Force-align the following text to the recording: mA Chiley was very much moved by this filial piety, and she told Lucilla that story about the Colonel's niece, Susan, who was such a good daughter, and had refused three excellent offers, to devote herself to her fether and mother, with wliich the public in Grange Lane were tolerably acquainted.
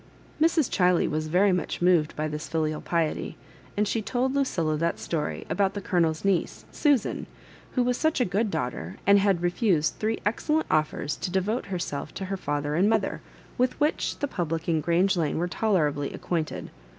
mA 0.39 0.47
Chiley 0.47 1.07
was 1.07 1.27
very 1.27 1.51
much 1.51 1.79
moved 1.79 2.15
by 2.15 2.27
this 2.27 2.47
filial 2.49 2.81
piety, 2.81 3.37
and 3.77 3.87
she 3.87 4.01
told 4.01 4.33
Lucilla 4.33 4.75
that 4.75 4.97
story 4.97 5.45
about 5.47 5.75
the 5.75 5.79
Colonel's 5.79 6.25
niece, 6.25 6.65
Susan, 6.71 7.27
who 7.73 7.83
was 7.83 7.97
such 7.97 8.19
a 8.19 8.25
good 8.25 8.49
daughter, 8.49 8.97
and 9.05 9.19
had 9.19 9.43
refused 9.43 9.99
three 9.99 10.17
excellent 10.25 10.65
offers, 10.71 11.15
to 11.17 11.29
devote 11.29 11.67
herself 11.67 12.15
to 12.15 12.25
her 12.25 12.35
fether 12.35 12.73
and 12.73 12.89
mother, 12.89 13.21
with 13.59 13.77
wliich 13.79 14.17
the 14.17 14.27
public 14.27 14.67
in 14.67 14.81
Grange 14.81 15.15
Lane 15.15 15.37
were 15.37 15.47
tolerably 15.47 16.11
acquainted. 16.13 16.71